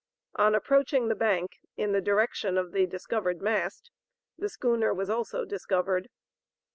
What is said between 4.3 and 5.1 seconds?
the schooner